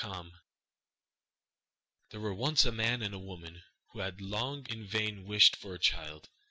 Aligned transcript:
RAPUNZEL 0.03 0.31
There 2.09 2.19
were 2.21 2.33
once 2.33 2.65
a 2.65 2.71
man 2.71 3.03
and 3.03 3.13
a 3.13 3.19
woman 3.19 3.61
who 3.91 3.99
had 3.99 4.19
long 4.19 4.65
in 4.67 4.83
vain 4.83 5.25
wished 5.25 5.55
for 5.55 5.75
a 5.75 5.79
child. 5.79 6.31